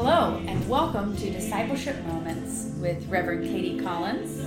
Hello, 0.00 0.40
and 0.46 0.68
welcome 0.68 1.16
to 1.16 1.28
Discipleship 1.28 2.00
Moments 2.04 2.70
with 2.78 3.04
Reverend 3.08 3.42
Katie 3.42 3.80
Collins 3.80 4.38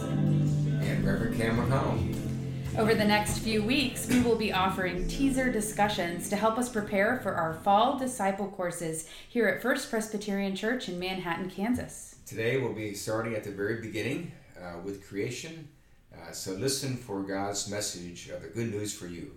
and 0.81 1.05
Reverend 1.05 1.35
Cameron 1.35 1.69
McConnell. 1.69 2.79
Over 2.79 2.95
the 2.95 3.03
next 3.03 3.39
few 3.39 3.61
weeks, 3.61 4.07
we 4.07 4.21
will 4.21 4.37
be 4.37 4.53
offering 4.53 5.09
teaser 5.09 5.51
discussions 5.51 6.29
to 6.29 6.37
help 6.37 6.57
us 6.57 6.69
prepare 6.69 7.19
for 7.19 7.33
our 7.33 7.53
fall 7.53 7.99
disciple 7.99 8.47
courses 8.47 9.09
here 9.27 9.45
at 9.49 9.61
First 9.61 9.89
Presbyterian 9.89 10.55
Church 10.55 10.87
in 10.87 10.97
Manhattan, 10.97 11.49
Kansas. 11.49 12.15
Today, 12.25 12.55
we'll 12.55 12.71
be 12.71 12.93
starting 12.93 13.35
at 13.35 13.43
the 13.43 13.51
very 13.51 13.81
beginning 13.81 14.31
uh, 14.57 14.79
with 14.85 15.05
creation. 15.05 15.67
Uh, 16.15 16.31
so, 16.31 16.53
listen 16.53 16.95
for 16.95 17.23
God's 17.23 17.69
message 17.69 18.29
of 18.29 18.41
the 18.41 18.47
good 18.47 18.71
news 18.71 18.93
for 18.93 19.07
you. 19.07 19.33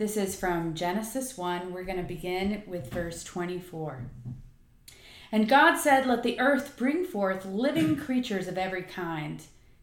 This 0.00 0.16
is 0.16 0.34
from 0.34 0.72
Genesis 0.72 1.36
1. 1.36 1.74
We're 1.74 1.84
going 1.84 1.98
to 1.98 2.02
begin 2.02 2.62
with 2.66 2.90
verse 2.90 3.22
24. 3.22 4.06
And 5.30 5.46
God 5.46 5.76
said, 5.76 6.06
Let 6.06 6.22
the 6.22 6.40
earth 6.40 6.78
bring 6.78 7.04
forth 7.04 7.44
living 7.44 7.96
creatures 7.96 8.48
of 8.48 8.56
every 8.56 8.80
kind, 8.80 9.42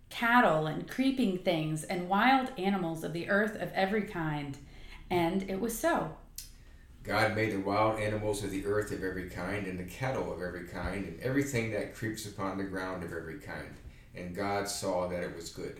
cattle 0.09 0.65
and 0.65 0.87
creeping 0.87 1.37
things, 1.37 1.83
and 1.83 2.09
wild 2.09 2.49
animals 2.57 3.03
of 3.03 3.13
the 3.13 3.29
earth 3.29 3.61
of 3.61 3.71
every 3.73 4.01
kind. 4.01 4.57
And 5.11 5.47
it 5.47 5.61
was 5.61 5.77
so. 5.77 6.17
God 7.03 7.35
made 7.35 7.51
the 7.51 7.59
wild 7.59 7.99
animals 7.99 8.43
of 8.43 8.49
the 8.49 8.65
earth 8.65 8.91
of 8.91 9.03
every 9.03 9.29
kind, 9.29 9.67
and 9.67 9.79
the 9.79 9.83
cattle 9.83 10.33
of 10.33 10.41
every 10.41 10.65
kind, 10.65 11.05
and 11.05 11.19
everything 11.19 11.69
that 11.73 11.93
creeps 11.93 12.25
upon 12.25 12.57
the 12.57 12.63
ground 12.63 13.03
of 13.03 13.13
every 13.13 13.37
kind. 13.37 13.75
And 14.15 14.35
God 14.35 14.67
saw 14.67 15.07
that 15.09 15.21
it 15.21 15.35
was 15.35 15.51
good. 15.51 15.79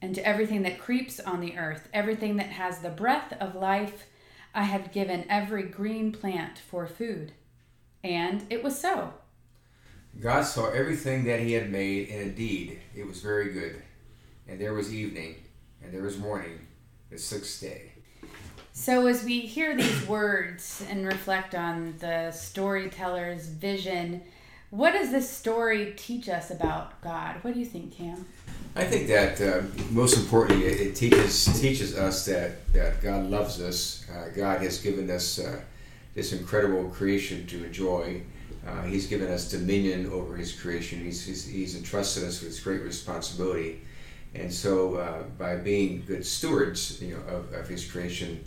and 0.00 0.14
to 0.14 0.26
everything 0.26 0.62
that 0.62 0.78
creeps 0.78 1.18
on 1.20 1.40
the 1.40 1.56
earth, 1.56 1.88
everything 1.92 2.36
that 2.36 2.50
has 2.50 2.78
the 2.78 2.90
breath 2.90 3.32
of 3.40 3.54
life, 3.54 4.06
I 4.54 4.62
have 4.62 4.92
given 4.92 5.24
every 5.28 5.64
green 5.64 6.12
plant 6.12 6.58
for 6.58 6.86
food. 6.86 7.32
And 8.04 8.46
it 8.48 8.62
was 8.62 8.78
so. 8.78 9.14
God 10.20 10.42
saw 10.42 10.70
everything 10.70 11.24
that 11.24 11.40
he 11.40 11.52
had 11.52 11.70
made, 11.70 12.08
and 12.08 12.20
indeed 12.22 12.80
it 12.94 13.06
was 13.06 13.20
very 13.20 13.52
good. 13.52 13.82
And 14.46 14.60
there 14.60 14.74
was 14.74 14.92
evening, 14.92 15.36
and 15.82 15.92
there 15.92 16.02
was 16.02 16.18
morning, 16.18 16.66
the 17.10 17.18
sixth 17.18 17.60
day. 17.60 17.92
So, 18.72 19.06
as 19.06 19.24
we 19.24 19.40
hear 19.40 19.76
these 19.76 20.06
words 20.06 20.84
and 20.88 21.04
reflect 21.06 21.54
on 21.54 21.94
the 21.98 22.30
storyteller's 22.30 23.46
vision, 23.48 24.22
what 24.70 24.92
does 24.92 25.10
this 25.10 25.28
story 25.28 25.94
teach 25.96 26.28
us 26.28 26.50
about 26.50 27.00
God? 27.00 27.36
What 27.42 27.54
do 27.54 27.60
you 27.60 27.66
think, 27.66 27.92
Cam? 27.92 28.26
I 28.78 28.84
think 28.84 29.08
that 29.08 29.40
uh, 29.40 29.62
most 29.90 30.16
importantly, 30.16 30.64
it 30.64 30.94
teaches 30.94 31.60
teaches 31.60 31.98
us 31.98 32.24
that, 32.26 32.72
that 32.72 33.02
God 33.02 33.28
loves 33.28 33.60
us. 33.60 34.06
Uh, 34.08 34.28
God 34.28 34.62
has 34.62 34.78
given 34.78 35.10
us 35.10 35.40
uh, 35.40 35.60
this 36.14 36.32
incredible 36.32 36.88
creation 36.90 37.44
to 37.48 37.64
enjoy. 37.64 38.22
Uh, 38.64 38.82
he's 38.82 39.08
given 39.08 39.32
us 39.32 39.50
dominion 39.50 40.08
over 40.12 40.36
His 40.36 40.52
creation. 40.52 41.00
He's, 41.00 41.26
he's, 41.26 41.44
he's 41.44 41.74
entrusted 41.74 42.22
us 42.22 42.40
with 42.40 42.62
great 42.62 42.82
responsibility, 42.82 43.80
and 44.36 44.52
so 44.52 44.94
uh, 44.94 45.22
by 45.36 45.56
being 45.56 46.04
good 46.06 46.24
stewards, 46.24 47.02
you 47.02 47.14
know, 47.16 47.34
of, 47.34 47.52
of 47.54 47.66
His 47.66 47.84
creation, 47.84 48.44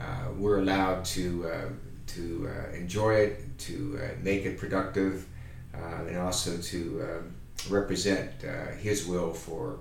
uh, 0.00 0.30
we're 0.38 0.60
allowed 0.60 1.04
to 1.16 1.46
to 2.06 2.48
enjoy 2.74 3.16
it, 3.16 3.58
to 3.58 4.00
make 4.22 4.46
it 4.46 4.56
productive, 4.58 5.26
and 5.74 6.16
also 6.16 6.56
to 6.56 7.02
um, 7.02 7.33
represent 7.68 8.30
uh, 8.44 8.72
His 8.72 9.06
will 9.06 9.32
for 9.32 9.78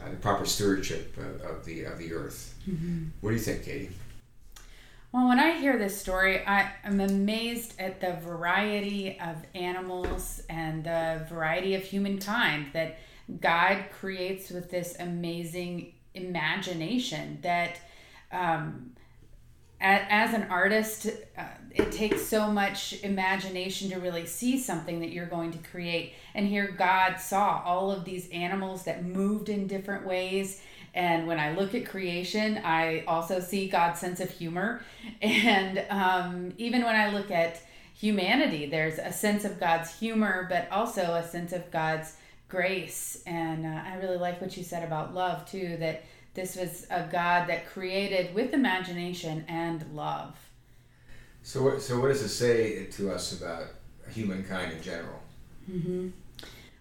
uh, 0.00 0.10
the 0.10 0.16
proper 0.16 0.44
stewardship 0.44 1.16
of, 1.16 1.40
of, 1.42 1.64
the 1.64 1.84
of 1.84 1.98
the 1.98 2.12
earth. 2.12 2.54
Mm-hmm. 2.68 3.04
What 3.20 3.30
do 3.30 3.36
you 3.36 3.42
think, 3.42 3.64
Katie? 3.64 3.90
Well, 5.12 5.28
when 5.28 5.38
I 5.38 5.52
hear 5.52 5.78
this 5.78 5.96
story, 5.96 6.44
I 6.44 6.72
am 6.82 7.00
amazed 7.00 7.80
at 7.80 8.00
the 8.00 8.14
variety 8.14 9.20
of 9.20 9.36
animals 9.54 10.42
and 10.50 10.82
the 10.82 11.24
variety 11.28 11.76
of 11.76 11.84
humankind 11.84 12.66
that 12.72 12.98
God 13.40 13.84
creates 13.92 14.50
with 14.50 14.70
this 14.72 14.96
amazing 14.98 15.94
imagination 16.14 17.38
that 17.42 17.78
um, 18.32 18.93
as 19.84 20.32
an 20.32 20.44
artist, 20.44 21.08
uh, 21.36 21.44
it 21.70 21.92
takes 21.92 22.22
so 22.22 22.50
much 22.50 23.02
imagination 23.02 23.90
to 23.90 23.98
really 23.98 24.26
see 24.26 24.58
something 24.58 25.00
that 25.00 25.10
you're 25.10 25.26
going 25.26 25.50
to 25.52 25.58
create. 25.58 26.14
And 26.34 26.46
here, 26.46 26.74
God 26.76 27.16
saw 27.16 27.62
all 27.64 27.90
of 27.90 28.04
these 28.04 28.28
animals 28.30 28.84
that 28.84 29.04
moved 29.04 29.48
in 29.48 29.66
different 29.66 30.06
ways. 30.06 30.60
And 30.94 31.26
when 31.26 31.38
I 31.38 31.54
look 31.54 31.74
at 31.74 31.86
creation, 31.86 32.60
I 32.64 33.04
also 33.06 33.40
see 33.40 33.68
God's 33.68 34.00
sense 34.00 34.20
of 34.20 34.30
humor. 34.30 34.82
And 35.20 35.84
um, 35.90 36.54
even 36.56 36.82
when 36.84 36.94
I 36.94 37.10
look 37.10 37.30
at 37.30 37.60
humanity, 37.94 38.66
there's 38.66 38.98
a 38.98 39.12
sense 39.12 39.44
of 39.44 39.60
God's 39.60 39.98
humor, 39.98 40.46
but 40.48 40.68
also 40.70 41.14
a 41.14 41.28
sense 41.28 41.52
of 41.52 41.70
God's 41.70 42.16
grace. 42.48 43.22
And 43.26 43.66
uh, 43.66 43.82
I 43.84 43.96
really 43.96 44.16
like 44.16 44.40
what 44.40 44.56
you 44.56 44.62
said 44.62 44.82
about 44.82 45.14
love, 45.14 45.50
too, 45.50 45.76
that 45.78 46.04
this 46.34 46.56
was 46.56 46.86
a 46.90 47.08
God 47.10 47.48
that 47.48 47.66
created 47.66 48.34
with 48.34 48.52
imagination 48.52 49.44
and 49.48 49.84
love. 49.94 50.36
So, 51.42 51.62
what, 51.62 51.82
so 51.82 52.00
what 52.00 52.08
does 52.08 52.22
it 52.22 52.28
say 52.28 52.86
to 52.86 53.12
us 53.12 53.38
about 53.38 53.66
humankind 54.10 54.72
in 54.72 54.82
general? 54.82 55.20
Mm-hmm. 55.70 56.08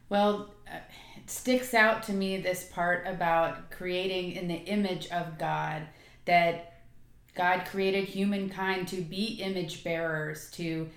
Well, 0.09 0.53
uh, 0.67 0.77
it 1.17 1.29
sticks 1.29 1.73
out 1.73 2.03
to 2.03 2.13
me 2.13 2.37
this 2.37 2.65
part 2.65 3.05
about 3.07 3.71
creating 3.71 4.33
in 4.33 4.47
the 4.47 4.55
image 4.55 5.07
of 5.09 5.37
God, 5.37 5.83
that 6.25 6.81
God 7.35 7.65
created 7.65 8.05
humankind 8.05 8.87
to 8.89 9.01
be 9.01 9.39
image 9.41 9.83
bearers, 9.83 10.49
to 10.51 10.89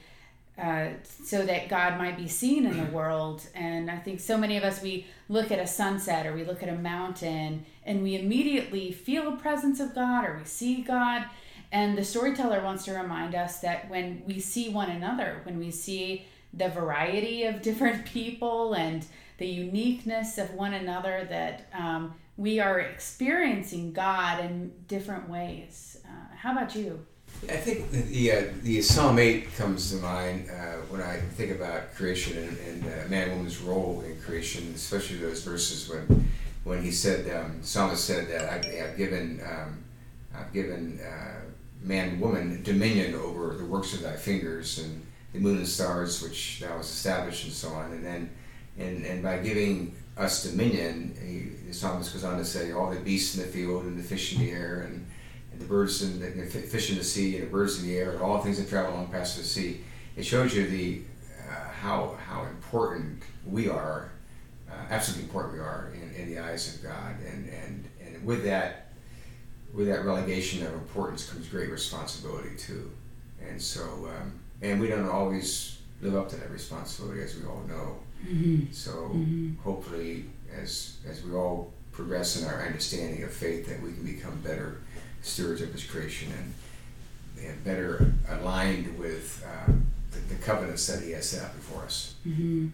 uh, 0.59 0.89
so 1.23 1.45
that 1.45 1.69
God 1.69 1.99
might 1.99 2.17
be 2.17 2.29
seen 2.29 2.67
in 2.67 2.77
the 2.77 2.91
world. 2.97 3.43
And 3.55 3.91
I 3.91 3.99
think 3.99 4.21
so 4.21 4.39
many 4.39 4.57
of 4.57 4.65
us, 4.65 4.83
we 4.83 5.07
look 5.29 5.51
at 5.51 5.59
a 5.59 5.67
sunset 5.67 6.27
or 6.27 6.33
we 6.33 6.45
look 6.45 6.63
at 6.63 6.69
a 6.69 6.77
mountain 6.77 7.67
and 7.85 8.03
we 8.03 8.17
immediately 8.17 8.93
feel 8.93 9.31
the 9.31 9.37
presence 9.37 9.81
of 9.81 9.95
God 9.95 10.25
or 10.25 10.37
we 10.39 10.45
see 10.45 10.83
God. 10.83 11.25
And 11.73 11.99
the 11.99 12.05
storyteller 12.05 12.63
wants 12.63 12.85
to 12.85 12.95
remind 12.95 13.35
us 13.35 13.61
that 13.61 13.91
when 13.91 14.23
we 14.27 14.41
see 14.41 14.69
one 14.69 14.91
another, 14.91 15.41
when 15.43 15.59
we 15.59 15.71
see 15.71 16.27
the 16.55 16.69
variety 16.69 17.45
of 17.45 17.61
different 17.69 18.07
people 18.07 18.75
and 18.75 19.05
the 19.39 19.47
uniqueness 19.47 20.39
of 20.39 20.55
one 20.55 20.73
another, 20.73 21.27
that 21.29 21.69
um, 21.75 22.15
we 22.39 22.61
are 22.61 22.81
experiencing 22.81 23.93
God 23.93 24.43
in 24.43 24.73
different 24.89 25.29
ways. 25.29 25.99
Uh, 26.07 26.35
how 26.35 26.53
about 26.53 26.75
you? 26.75 27.05
I 27.45 27.57
think 27.57 27.91
the 27.91 28.33
uh, 28.33 28.43
the 28.63 28.83
Psalm 28.83 29.19
eight 29.19 29.55
comes 29.57 29.91
to 29.91 29.97
mind 29.99 30.51
uh, 30.51 30.79
when 30.89 31.01
I 31.01 31.19
think 31.19 31.53
about 31.53 31.95
creation 31.95 32.37
and, 32.39 32.59
and 32.59 32.85
uh, 32.85 33.09
man 33.09 33.31
woman's 33.31 33.61
role 33.61 34.03
in 34.05 34.21
creation, 34.21 34.73
especially 34.75 35.19
those 35.19 35.45
verses 35.45 35.89
when 35.89 36.31
when 36.65 36.83
he 36.83 36.91
said 36.91 37.31
um, 37.37 37.63
psalmist 37.63 38.05
said 38.05 38.29
that 38.29 38.53
I've, 38.53 38.91
I've 38.91 38.97
given 38.97 39.41
um, 39.49 39.85
I've 40.35 40.53
given 40.53 40.99
uh, 41.01 41.41
man 41.83 42.19
woman 42.19 42.63
dominion 42.65 43.15
over 43.15 43.55
the 43.55 43.65
works 43.65 43.95
of 43.95 44.03
thy 44.03 44.17
fingers 44.17 44.79
and 44.79 45.07
the 45.33 45.39
moon 45.39 45.59
and 45.59 45.69
stars 45.69 46.23
which 46.23 46.61
thou 46.61 46.77
hast 46.79 46.91
established 46.91 47.45
and 47.45 47.53
so 47.53 47.69
on, 47.69 47.93
and 47.93 48.05
then 48.05 48.31
and 48.79 49.05
and 49.05 49.23
by 49.23 49.39
giving 49.39 49.95
us 50.17 50.43
dominion, 50.43 51.15
he, 51.23 51.69
the 51.69 51.75
psalmist 51.75 52.13
goes 52.13 52.25
on 52.25 52.39
to 52.39 52.45
say 52.45 52.73
all 52.73 52.91
the 52.91 53.01
beasts 53.01 53.37
in 53.37 53.43
the 53.43 53.49
field 53.49 53.85
and 53.85 53.99
the 53.99 54.03
fish 54.03 54.35
in 54.35 54.41
the 54.41 54.51
air 54.51 54.89
and 54.89 55.07
and 55.57 55.65
the 55.65 55.69
birds 55.69 56.03
and 56.03 56.21
the, 56.21 56.29
the 56.29 56.47
fish 56.47 56.91
in 56.91 56.99
the 56.99 57.05
sea 57.05 57.37
and 57.37 57.47
the 57.47 57.51
birds 57.51 57.81
in 57.81 57.89
the 57.89 57.97
air 57.97 58.13
and 58.13 58.21
all 58.21 58.41
things 58.41 58.59
that 58.59 58.69
travel 58.69 58.93
along 58.93 59.09
past 59.09 59.37
the 59.37 59.45
sea. 59.45 59.81
It 60.17 60.25
shows 60.25 60.55
you 60.55 60.67
the 60.67 61.03
uh, 61.49 61.71
how 61.71 62.17
how 62.27 62.43
important 62.43 62.57
important 62.77 63.23
we 63.47 63.69
are, 63.69 64.11
uh, 64.71 64.75
absolutely 64.91 65.25
important 65.25 65.55
we 65.55 65.61
are 65.61 65.93
in, 65.95 66.15
in 66.15 66.35
the 66.35 66.39
eyes 66.39 66.75
of 66.75 66.83
God. 66.83 67.15
And, 67.27 67.49
and, 67.49 67.89
and 68.05 68.25
with 68.25 68.45
that, 68.45 68.93
with 69.73 69.87
that 69.87 70.05
relegation 70.05 70.67
of 70.67 70.73
importance 70.73 71.29
comes 71.31 71.49
great 71.49 71.71
responsibility 71.71 72.57
too. 72.57 72.91
And 73.47 73.61
so, 73.61 73.83
um, 73.83 74.41
and 74.63 74.81
we 74.81 74.89
don't 74.89 75.09
always 75.09 75.79
live 76.01 76.17
up 76.17 76.29
to 76.31 76.37
that 76.37 76.51
responsibility, 76.51 77.23
as 77.23 77.37
we 77.37 77.47
all 77.47 77.63
know. 77.69 77.99
Mm-hmm. 78.27 78.73
So 78.73 78.91
mm-hmm. 78.91 79.55
hopefully, 79.63 80.25
as 80.61 80.97
as 81.09 81.23
we 81.23 81.33
all 81.33 81.73
progress 81.93 82.41
in 82.41 82.49
our 82.49 82.63
understanding 82.67 83.23
of 83.23 83.31
faith, 83.31 83.69
that 83.69 83.81
we 83.83 83.93
can 83.93 84.05
become 84.05 84.41
better 84.41 84.81
stewards 85.27 85.61
of 85.63 85.73
His 85.73 85.85
creation 85.85 86.33
and 86.37 86.55
and 87.45 87.65
better 87.65 88.13
aligned 88.31 88.99
with 88.99 89.45
uh, 89.47 89.71
the, 90.11 90.35
the, 90.35 90.35
covenants 90.37 90.87
that 90.87 91.03
He 91.03 91.11
has 91.11 91.29
set 91.29 91.45
up 91.45 91.55
before 91.55 91.83
us. 91.83 92.15
Mm-hmm. 92.27 92.69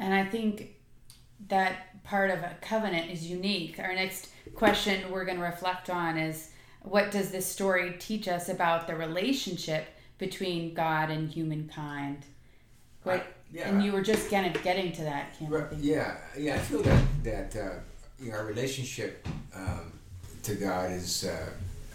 And 0.00 0.14
I 0.14 0.24
think 0.24 0.74
that 1.48 2.02
part 2.02 2.30
of 2.30 2.40
a 2.40 2.56
covenant 2.60 3.10
is 3.10 3.30
unique. 3.30 3.78
Our 3.78 3.94
next 3.94 4.30
question 4.54 5.10
we're 5.10 5.24
going 5.24 5.38
to 5.38 5.44
reflect 5.44 5.90
on 5.90 6.18
is 6.18 6.50
what 6.82 7.10
does 7.10 7.30
this 7.30 7.46
story 7.46 7.94
teach 7.98 8.26
us 8.26 8.48
about 8.48 8.86
the 8.86 8.96
relationship 8.96 9.86
between 10.18 10.74
God 10.74 11.10
and 11.10 11.28
humankind? 11.28 12.24
What, 13.04 13.16
I, 13.16 13.22
yeah. 13.52 13.68
And 13.68 13.82
you 13.82 13.92
were 13.92 14.02
just 14.02 14.30
kind 14.30 14.54
of 14.54 14.62
getting 14.62 14.92
to 14.92 15.02
that, 15.02 15.38
Kim. 15.38 15.48
Right, 15.48 15.66
yeah, 15.78 16.16
yeah. 16.38 16.54
I 16.54 16.58
feel 16.58 16.82
that 16.82 17.04
that 17.24 17.56
uh, 17.56 17.74
you 18.18 18.30
know, 18.30 18.38
our 18.38 18.46
relationship 18.46 19.26
um, 19.54 19.92
to 20.42 20.54
God 20.54 20.90
is 20.90 21.24
uh, 21.24 21.50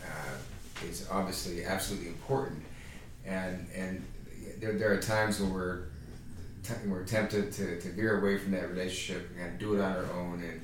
uh, 0.06 0.86
is 0.86 1.08
obviously 1.12 1.66
absolutely 1.66 2.08
important, 2.08 2.64
and 3.26 3.68
and 3.76 4.06
there, 4.60 4.74
there 4.74 4.92
are 4.94 5.02
times 5.02 5.40
when 5.40 5.54
we're 5.54 5.86
we're 6.88 7.04
tempted 7.04 7.52
to, 7.54 7.80
to 7.80 7.90
veer 7.90 8.20
away 8.20 8.38
from 8.38 8.52
that 8.52 8.70
relationship 8.70 9.30
and 9.40 9.58
do 9.58 9.76
it 9.76 9.82
on 9.82 9.96
our 9.96 10.12
own 10.14 10.44
and, 10.44 10.62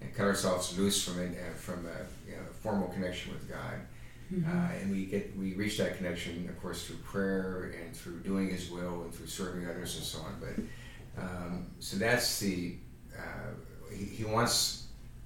and 0.00 0.14
cut 0.14 0.26
ourselves 0.26 0.78
loose 0.78 1.04
from 1.04 1.20
it 1.20 1.36
uh, 1.38 1.54
from 1.54 1.86
a 1.86 2.30
you 2.30 2.36
know, 2.36 2.42
formal 2.62 2.88
connection 2.88 3.32
with 3.32 3.48
God. 3.48 3.74
Mm-hmm. 4.32 4.50
Uh, 4.50 4.80
and 4.80 4.90
we 4.90 5.06
get 5.06 5.36
we 5.36 5.54
reach 5.54 5.76
that 5.78 5.98
connection, 5.98 6.48
of 6.48 6.60
course, 6.62 6.86
through 6.86 6.96
prayer 6.96 7.74
and 7.82 7.94
through 7.94 8.20
doing 8.20 8.48
His 8.48 8.70
will 8.70 9.02
and 9.02 9.14
through 9.14 9.26
serving 9.26 9.68
others 9.68 9.96
and 9.96 10.04
so 10.04 10.20
on. 10.20 10.36
But 10.40 11.22
um, 11.22 11.66
so 11.80 11.98
that's 11.98 12.38
the 12.38 12.76
uh, 13.16 13.52
he, 13.94 14.04
he, 14.04 14.24
wants 14.24 14.81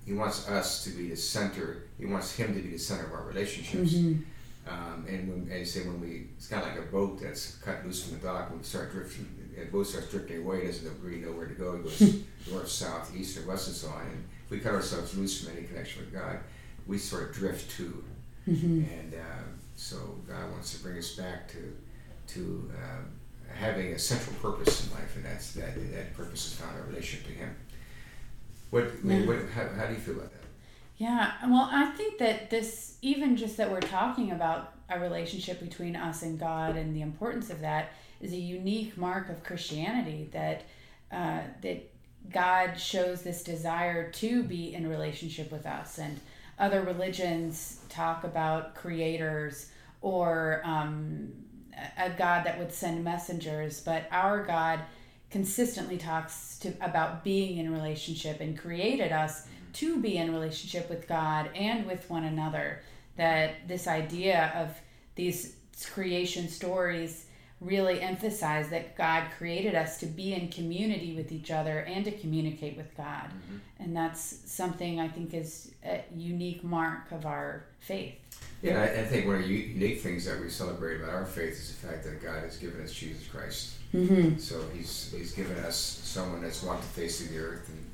he 0.06 0.12
wants 0.12 0.48
us 0.48 0.84
to 0.84 0.90
be 0.90 1.10
the 1.10 1.16
center. 1.16 1.88
He 1.98 2.06
wants 2.06 2.34
him 2.34 2.54
to 2.54 2.60
be 2.60 2.70
the 2.70 2.78
center 2.78 3.06
of 3.06 3.12
our 3.12 3.24
relationships. 3.24 3.94
Mm-hmm. 3.94 4.22
Um, 4.68 5.06
and 5.08 5.28
when 5.28 5.56
and 5.56 5.66
say 5.66 5.80
when 5.80 6.00
we 6.00 6.28
it's 6.36 6.48
kind 6.48 6.62
of 6.62 6.70
like 6.70 6.78
a 6.78 6.90
boat 6.90 7.20
that's 7.20 7.56
cut 7.56 7.84
loose 7.84 8.04
from 8.04 8.18
the 8.18 8.26
dock 8.26 8.50
when 8.50 8.58
we 8.58 8.64
start 8.64 8.90
drifting, 8.90 9.28
the 9.56 9.64
boat 9.66 9.86
starts 9.86 10.10
drifting 10.10 10.42
away. 10.42 10.62
It 10.62 10.66
doesn't 10.66 11.02
really 11.02 11.18
know 11.18 11.32
where 11.32 11.46
to 11.46 11.54
go. 11.54 11.74
It 11.74 11.84
goes 11.84 12.22
north, 12.50 12.68
south, 12.68 13.14
east, 13.16 13.38
or 13.38 13.46
west, 13.46 13.68
and 13.68 13.76
so 13.76 13.88
on. 13.88 14.06
And 14.06 14.24
if 14.44 14.50
we 14.50 14.58
cut 14.58 14.74
ourselves 14.74 15.16
loose 15.16 15.44
from 15.44 15.56
any 15.56 15.66
connection 15.66 16.02
with 16.02 16.12
God, 16.12 16.38
we 16.86 16.98
sort 16.98 17.30
of 17.30 17.34
drift 17.34 17.70
too. 17.76 18.04
Mm-hmm. 18.48 18.84
And 18.98 19.14
uh, 19.14 19.44
so 19.74 19.96
God 20.28 20.50
wants 20.52 20.76
to 20.76 20.82
bring 20.82 20.98
us 20.98 21.14
back 21.14 21.48
to 21.48 21.76
to 22.34 22.70
uh, 22.76 23.54
having 23.54 23.92
a 23.92 23.98
central 23.98 24.34
purpose 24.36 24.86
in 24.86 24.92
life, 24.92 25.16
and 25.16 25.24
that's 25.24 25.52
that 25.52 25.74
that 25.92 26.14
purpose 26.14 26.46
is 26.46 26.54
found 26.54 26.76
in 26.76 26.82
our 26.82 26.88
relationship 26.88 27.26
to 27.26 27.32
Him. 27.32 27.54
What, 28.70 28.84
I 28.84 29.06
mean, 29.06 29.26
what 29.26 29.38
how, 29.54 29.68
how 29.76 29.86
do 29.86 29.94
you 29.94 30.00
feel 30.00 30.16
about 30.16 30.32
that? 30.32 30.40
Yeah, 30.98 31.32
well, 31.46 31.68
I 31.70 31.86
think 31.90 32.18
that 32.18 32.50
this, 32.50 32.96
even 33.02 33.36
just 33.36 33.56
that 33.58 33.70
we're 33.70 33.80
talking 33.80 34.32
about 34.32 34.72
a 34.88 34.98
relationship 34.98 35.60
between 35.60 35.94
us 35.94 36.22
and 36.22 36.38
God 36.38 36.76
and 36.76 36.94
the 36.94 37.02
importance 37.02 37.50
of 37.50 37.60
that, 37.60 37.92
is 38.20 38.32
a 38.32 38.36
unique 38.36 38.96
mark 38.96 39.28
of 39.28 39.44
Christianity. 39.44 40.28
That 40.32 40.62
uh, 41.12 41.40
that 41.62 41.90
God 42.30 42.74
shows 42.80 43.22
this 43.22 43.44
desire 43.44 44.10
to 44.12 44.42
be 44.42 44.74
in 44.74 44.88
relationship 44.88 45.52
with 45.52 45.66
us, 45.66 45.98
and 45.98 46.18
other 46.58 46.82
religions 46.82 47.80
talk 47.88 48.24
about 48.24 48.74
creators 48.74 49.70
or 50.00 50.62
um, 50.64 51.32
a 51.98 52.10
God 52.10 52.44
that 52.44 52.58
would 52.58 52.72
send 52.72 53.04
messengers, 53.04 53.80
but 53.80 54.08
our 54.10 54.44
God 54.44 54.80
consistently 55.30 55.98
talks 55.98 56.58
to 56.60 56.72
about 56.80 57.24
being 57.24 57.58
in 57.58 57.72
relationship 57.72 58.40
and 58.40 58.58
created 58.58 59.12
us 59.12 59.46
to 59.74 60.00
be 60.00 60.16
in 60.16 60.32
relationship 60.32 60.88
with 60.88 61.06
God 61.06 61.50
and 61.54 61.86
with 61.86 62.08
one 62.08 62.24
another. 62.24 62.82
That 63.16 63.66
this 63.68 63.86
idea 63.86 64.52
of 64.54 64.74
these 65.14 65.56
creation 65.92 66.48
stories 66.48 67.26
really 67.60 68.00
emphasize 68.00 68.68
that 68.68 68.96
God 68.96 69.24
created 69.38 69.74
us 69.74 69.98
to 70.00 70.06
be 70.06 70.34
in 70.34 70.48
community 70.48 71.14
with 71.14 71.32
each 71.32 71.50
other 71.50 71.80
and 71.80 72.04
to 72.04 72.10
communicate 72.10 72.76
with 72.76 72.94
God. 72.96 73.28
Mm-hmm. 73.28 73.56
And 73.78 73.96
that's 73.96 74.20
something 74.44 75.00
I 75.00 75.08
think 75.08 75.32
is 75.32 75.72
a 75.84 76.02
unique 76.14 76.62
mark 76.62 77.10
of 77.12 77.24
our 77.24 77.64
faith. 77.80 78.18
Yeah, 78.62 78.80
I, 78.80 79.00
I, 79.00 79.04
think 79.04 79.26
one 79.26 79.36
of 79.36 79.42
the 79.42 79.48
unique 79.48 80.00
things 80.00 80.24
that 80.24 80.40
we 80.40 80.48
celebrate 80.48 81.00
about 81.00 81.14
our 81.14 81.26
faith 81.26 81.52
is 81.52 81.76
the 81.76 81.86
fact 81.86 82.04
that 82.04 82.22
God 82.22 82.42
has 82.42 82.56
given 82.56 82.82
us 82.82 82.92
Jesus 82.92 83.26
Christ. 83.28 83.74
Mm-hmm. 83.94 84.38
So 84.38 84.60
he's, 84.74 85.12
he's 85.16 85.32
given 85.32 85.56
us 85.58 85.76
someone 85.76 86.42
that's 86.42 86.62
walked 86.62 86.82
the 86.82 87.00
face 87.00 87.22
of 87.22 87.30
the 87.30 87.38
earth 87.38 87.68
and 87.68 87.90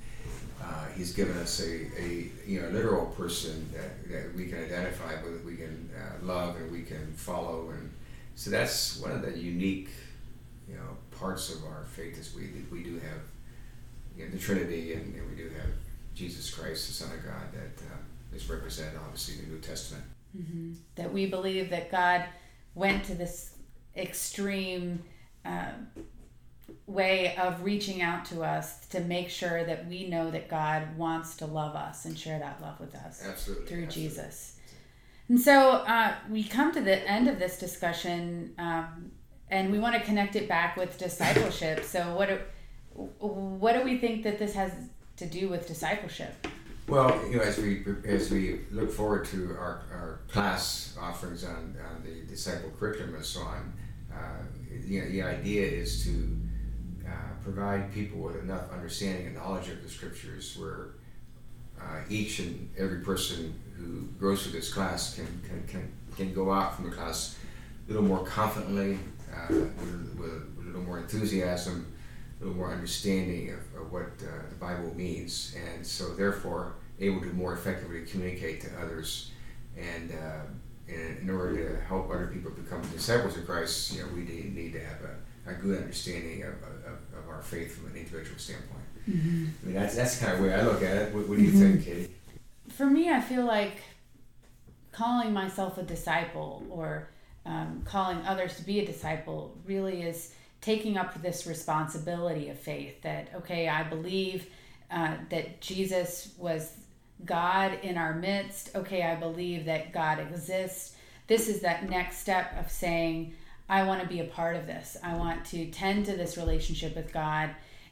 uh, 0.63 0.87
he's 0.97 1.13
given 1.13 1.37
us 1.39 1.61
a, 1.61 1.87
a 2.01 2.31
you 2.47 2.61
know 2.61 2.69
literal 2.69 3.07
person 3.07 3.69
that, 3.73 4.09
that 4.11 4.35
we 4.37 4.47
can 4.47 4.65
identify 4.65 5.15
with, 5.23 5.45
we 5.45 5.57
can 5.57 5.91
uh, 5.97 6.25
love 6.25 6.57
and 6.57 6.71
we 6.71 6.83
can 6.83 7.13
follow 7.15 7.71
and 7.71 7.93
so 8.35 8.51
that's 8.51 8.99
one 8.99 9.13
of 9.13 9.23
the 9.23 9.39
unique, 9.39 9.91
you 10.69 10.75
know, 10.75 10.97
parts 11.19 11.55
of 11.55 11.65
our 11.65 11.85
faith 11.85 12.19
is 12.19 12.35
we 12.35 12.51
we 12.71 12.83
do 12.83 12.95
have 12.95 13.21
you 14.17 14.25
know, 14.25 14.31
the 14.31 14.39
Trinity 14.39 14.95
and, 14.95 15.15
and, 15.15 15.31
we 15.31 15.37
do 15.37 15.49
have 15.51 15.71
Jesus 16.15 16.53
Christ, 16.53 16.87
the 16.87 16.93
Son 16.93 17.17
of 17.17 17.25
God, 17.25 17.53
that 17.53 17.85
uh, 17.85 18.37
is 18.37 18.49
represented 18.49 18.99
obviously 19.03 19.39
in 19.39 19.49
the 19.49 19.55
New 19.55 19.61
Testament. 19.61 20.05
Mm-hmm. 20.37 20.75
That 20.97 21.13
we 21.13 21.27
believe 21.27 21.71
that 21.71 21.91
God 21.91 22.25
went 22.75 23.05
to 23.05 23.15
this 23.15 23.55
extreme. 23.97 25.03
Uh, 25.45 25.73
way 26.87 27.37
of 27.37 27.63
reaching 27.63 28.03
out 28.03 28.25
to 28.25 28.43
us 28.43 28.87
to 28.87 29.01
make 29.01 29.29
sure 29.29 29.65
that 29.65 29.87
we 29.87 30.09
know 30.09 30.31
that 30.31 30.49
God 30.49 30.97
wants 30.97 31.37
to 31.37 31.47
love 31.47 31.75
us 31.75 32.05
and 32.05 32.19
share 32.19 32.39
that 32.39 32.61
love 32.61 32.79
with 32.81 32.95
us 32.95 33.25
absolutely, 33.25 33.67
through 33.67 33.85
absolutely. 33.85 34.09
Jesus. 34.09 34.59
And 35.29 35.41
so 35.41 35.71
uh, 35.71 36.15
we 36.29 36.45
come 36.45 36.73
to 36.73 36.81
the 36.81 37.09
end 37.09 37.29
of 37.29 37.39
this 37.39 37.59
discussion, 37.59 38.55
um, 38.59 39.13
and 39.51 39.71
we 39.71 39.79
want 39.79 39.95
to 39.95 40.03
connect 40.03 40.37
it 40.37 40.49
back 40.49 40.77
with 40.77 40.99
discipleship. 40.99 41.85
So 41.85 42.15
what 42.15 42.29
do, 42.29 42.39
what 42.95 43.73
do 43.75 43.83
we 43.83 43.99
think 43.99 44.25
that 44.25 44.39
this 44.39 44.55
has 44.55 44.73
to 45.17 45.27
do 45.27 45.49
with 45.49 45.67
discipleship? 45.67 46.47
Well, 46.89 47.21
you 47.31 47.37
know, 47.37 47.43
as 47.43 47.59
we 47.59 47.85
as 48.05 48.31
we 48.31 48.61
look 48.71 48.91
forward 48.91 49.25
to 49.27 49.53
our, 49.53 49.83
our 49.93 50.21
class 50.29 50.97
offerings 51.01 51.45
on, 51.45 51.77
on 51.89 52.03
the 52.05 52.23
disciple 52.29 52.71
curriculum 52.79 53.15
and 53.15 53.25
so 53.25 53.41
on, 53.41 53.73
uh, 54.13 54.43
the, 54.87 55.01
the 55.01 55.23
idea 55.23 55.67
is 55.67 56.05
to 56.05 56.39
uh, 57.07 57.11
provide 57.43 57.93
people 57.93 58.19
with 58.19 58.37
enough 58.43 58.71
understanding 58.73 59.27
and 59.27 59.37
knowledge 59.37 59.69
of 59.69 59.83
the 59.83 59.89
scriptures 59.89 60.57
where 60.59 60.95
uh, 61.81 62.01
each 62.09 62.41
and 62.41 62.69
every 62.77 63.01
person 63.01 63.55
who 63.77 64.03
grows 64.19 64.43
through 64.43 64.53
this 64.53 64.73
class 64.73 65.15
can, 65.15 65.27
can, 65.49 65.67
can, 65.67 65.93
can 66.17 66.35
go 66.35 66.53
out 66.53 66.77
from 66.77 66.91
the 66.91 66.97
class 66.97 67.37
a 67.87 67.93
little 67.93 68.07
more 68.07 68.25
confidently, 68.25 68.99
uh, 69.33 69.47
with, 69.49 70.17
with, 70.19 70.65
a 70.65 70.67
little 70.67 70.83
more 70.83 70.99
enthusiasm, 70.99 71.92
a 72.43 72.47
little 72.47 72.59
more 72.59 72.73
understanding 72.73 73.51
of, 73.51 73.81
of 73.81 73.93
what 73.93 74.11
uh, 74.21 74.49
the 74.49 74.57
Bible 74.59 74.93
means, 74.97 75.55
and 75.57 75.87
so 75.87 76.15
therefore 76.15 76.75
able 76.99 77.21
to 77.21 77.33
more 77.35 77.55
effectively 77.55 78.05
communicate 78.05 78.61
to 78.63 78.69
others. 78.81 79.31
And, 79.77 80.11
uh, 80.11 80.93
and 80.93 81.19
in 81.21 81.31
order 81.31 81.57
to 81.57 81.85
help 81.85 82.11
other 82.11 82.27
people 82.27 82.51
become 82.51 82.83
disciples 82.93 83.37
of 83.37 83.47
Christ, 83.47 83.95
you 83.95 84.03
know, 84.03 84.09
we 84.15 84.23
need, 84.23 84.55
need 84.55 84.73
to 84.73 84.81
have 84.81 84.99
a, 85.03 85.51
a 85.51 85.55
good 85.55 85.79
understanding 85.83 86.43
of, 86.43 86.55
of, 86.63 87.19
of 87.19 87.29
our 87.29 87.43
faith 87.43 87.77
from 87.77 87.91
an 87.93 87.97
individual 87.97 88.39
standpoint. 88.39 88.83
Mm-hmm. 89.09 89.47
I 89.63 89.67
mean, 89.67 89.75
that's, 89.75 89.97
that's 89.97 90.19
kind 90.19 90.35
of 90.35 90.41
way 90.41 90.53
I 90.53 90.63
look 90.63 90.83
at 90.83 90.97
it. 90.97 91.15
What, 91.15 91.29
what 91.29 91.39
do 91.39 91.45
you 91.45 91.51
mm-hmm. 91.51 91.73
think, 91.73 91.85
Katie? 91.85 92.15
For 92.69 92.87
me, 92.87 93.11
I 93.11 93.21
feel 93.21 93.45
like 93.45 93.83
calling 94.91 95.33
myself 95.33 95.79
a 95.79 95.83
disciple 95.83 96.67
or 96.69 97.09
um, 97.47 97.83
calling 97.85 98.19
others 98.27 98.57
to 98.57 98.63
be 98.63 98.81
a 98.81 98.87
disciple 98.87 99.57
really 99.65 100.03
is 100.03 100.35
taking 100.63 100.97
up 100.97 101.21
this 101.21 101.47
responsibility 101.47 102.49
of 102.49 102.59
faith 102.59 103.03
that, 103.03 103.29
okay, 103.35 103.69
I 103.69 103.83
believe 103.83 104.47
uh, 104.91 105.17
that 105.29 105.61
Jesus 105.61 106.33
was 106.39 106.73
God 107.25 107.79
in 107.83 107.99
our 107.99 108.15
midst. 108.15 108.75
Okay, 108.75 109.03
I 109.03 109.17
believe 109.17 109.67
that 109.67 109.93
God 109.93 110.19
exists. 110.19 110.97
This 111.27 111.49
is 111.49 111.61
that 111.61 111.89
next 111.91 112.19
step 112.19 112.59
of 112.59 112.71
saying, 112.71 113.35
I 113.69 113.85
want 113.85 114.03
to 114.03 114.09
be 114.09 114.21
a 114.21 114.25
part 114.25 114.57
of 114.57 114.67
this. 114.67 114.97
I 115.03 115.15
want 115.17 115.45
to 115.47 115.67
tend 115.71 116.07
to 116.07 116.17
this 116.17 116.37
relationship 116.37 116.97
with 116.97 117.13
God 117.13 117.51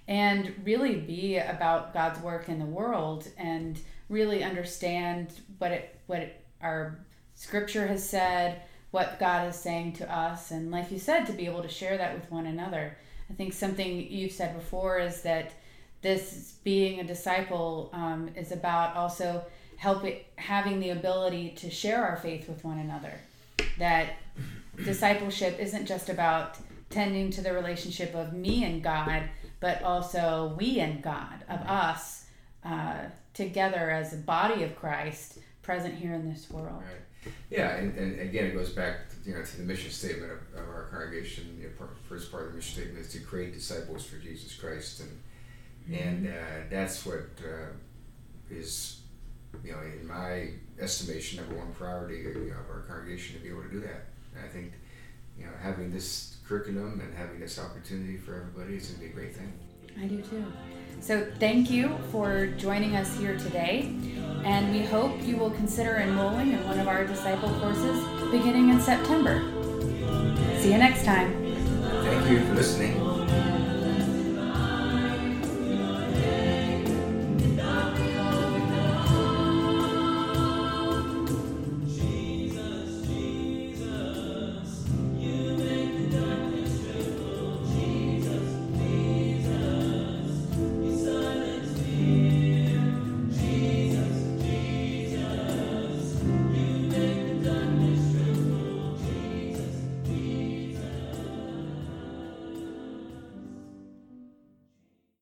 and 0.09 0.55
really 0.65 0.97
be 0.97 1.39
about 1.39 1.95
God's 1.95 2.21
work 2.21 2.49
in 2.49 2.59
the 2.59 2.65
world 2.65 3.29
and 3.39 3.79
really 4.09 4.43
understand 4.43 5.33
what 5.59 5.71
it 5.71 6.01
what 6.07 6.21
it, 6.21 6.45
our 6.61 6.99
scripture 7.35 7.87
has 7.87 8.07
said, 8.07 8.63
what 8.91 9.19
God 9.21 9.49
is 9.49 9.57
saying 9.57 9.95
to 9.95 10.13
us, 10.13 10.51
and 10.51 10.71
like 10.71 10.91
you 10.91 10.99
said, 10.99 11.27
to 11.27 11.33
be 11.33 11.47
able 11.47 11.63
to 11.63 11.69
share 11.69 11.97
that 11.97 12.15
with 12.15 12.31
one 12.31 12.47
another. 12.47 12.97
I 13.31 13.35
think 13.35 13.53
something 13.53 14.11
you've 14.11 14.33
said 14.33 14.55
before 14.57 14.99
is 14.99 15.23
that 15.23 15.53
this 16.03 16.55
being 16.65 16.99
a 17.01 17.05
disciple 17.05 17.91
um, 17.93 18.31
is 18.35 18.51
about 18.53 18.97
also 18.97 19.45
helping 19.77 20.17
having 20.37 20.81
the 20.81 20.91
ability 20.91 21.51
to 21.51 21.71
share 21.71 22.05
our 22.05 22.17
faith 22.17 22.49
with 22.49 22.65
one 22.65 22.79
another. 22.79 23.13
That 23.79 24.15
discipleship 24.85 25.59
isn't 25.61 25.87
just 25.87 26.09
about 26.09 26.59
tending 26.89 27.31
to 27.31 27.41
the 27.41 27.53
relationship 27.53 28.15
of 28.15 28.33
me 28.33 28.65
and 28.65 28.83
God, 28.83 29.23
but 29.61 29.83
also 29.83 30.55
we 30.59 30.81
and 30.81 31.03
God, 31.03 31.45
of 31.49 31.61
us 31.61 32.27
uh, 32.65 33.05
together 33.33 33.91
as 33.91 34.13
a 34.13 34.17
body 34.17 34.65
of 34.65 34.75
Christ 34.77 35.39
present 35.63 35.95
here 35.95 36.15
in 36.15 36.29
this 36.29 36.51
world. 36.51 36.83
Right. 36.83 37.10
Yeah, 37.51 37.77
and, 37.77 37.97
and 37.97 38.21
again, 38.21 38.47
it 38.47 38.55
goes 38.55 38.71
back 38.71 39.01
you 39.25 39.35
know 39.35 39.43
to 39.43 39.57
the 39.57 39.63
mission 39.63 39.91
statement 39.91 40.33
of, 40.33 40.63
of 40.63 40.69
our 40.69 40.89
congregation. 40.91 41.61
The 41.63 41.87
first 42.09 42.31
part 42.31 42.45
of 42.45 42.51
the 42.51 42.57
mission 42.57 42.83
statement 42.83 43.07
is 43.07 43.13
to 43.13 43.21
create 43.21 43.53
disciples 43.53 44.07
for 44.07 44.17
Jesus 44.17 44.55
Christ, 44.55 45.01
and 45.01 45.21
mm-hmm. 45.89 46.09
and 46.09 46.27
uh, 46.29 46.69
that's 46.71 47.05
what 47.05 47.29
uh, 47.45 47.73
is 48.51 49.01
you 49.65 49.73
know 49.73 49.81
in 49.81 50.07
my 50.07 50.51
estimation 50.79 51.41
number 51.41 51.57
one 51.57 51.73
priority 51.73 52.21
you 52.21 52.51
know, 52.51 52.61
of 52.61 52.71
our 52.71 52.85
congregation 52.89 53.37
to 53.37 53.43
be 53.43 53.51
able 53.51 53.63
to 53.63 53.71
do 53.71 53.81
that. 53.81 54.07
And 54.35 54.45
I 54.45 54.49
think 54.49 54.73
you 55.39 55.45
know 55.45 55.53
having 55.61 55.93
this 55.93 56.37
curriculum 56.47 57.01
and 57.01 57.15
having 57.15 57.41
this 57.41 57.59
opportunity 57.59 58.17
for 58.17 58.35
everybody 58.35 58.77
is 58.77 58.87
going 58.89 59.01
to 59.01 59.05
be 59.07 59.11
a 59.11 59.15
great 59.15 59.37
thing. 59.37 59.53
I 60.01 60.07
do 60.07 60.23
too. 60.23 60.45
So, 61.01 61.27
thank 61.39 61.71
you 61.71 61.97
for 62.13 62.49
joining 62.59 62.97
us 62.97 63.17
here 63.17 63.37
today, 63.39 63.93
and 64.45 64.73
we 64.73 64.83
hope 64.83 65.23
you 65.23 65.37
will 65.37 65.51
consider 65.51 65.97
enrolling 65.97 66.53
in 66.53 66.65
one 66.67 66.79
of 66.79 66.89
our 66.89 67.05
disciple 67.05 67.51
courses 67.61 68.05
beginning 68.31 68.71
in 68.71 68.81
September. 68.81 69.41
See 70.61 70.73
you 70.73 70.79
next 70.79 71.05
time. 71.05 71.33
Thank 72.03 72.31
you 72.31 72.45
for 72.47 72.55
listening. 72.55 73.10